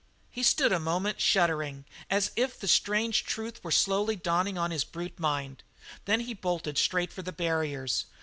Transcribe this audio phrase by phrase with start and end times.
[0.31, 4.83] He stood a moment shuddering, as if the strange truth were slowly dawning on his
[4.83, 5.61] brute mind;
[6.05, 8.05] then he bolted straight for the barriers.